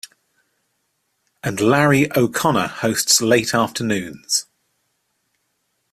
[1.43, 4.47] And Larry O'Connor hosts late afternoons.